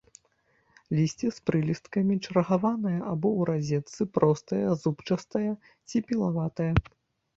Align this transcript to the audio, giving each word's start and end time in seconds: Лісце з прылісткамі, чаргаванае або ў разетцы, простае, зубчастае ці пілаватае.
Лісце 0.99 1.27
з 1.35 1.39
прылісткамі, 1.49 2.13
чаргаванае 2.25 2.95
або 3.11 3.27
ў 3.43 3.51
разетцы, 3.53 4.01
простае, 4.17 4.65
зубчастае 4.87 5.49
ці 5.89 5.97
пілаватае. 6.11 6.71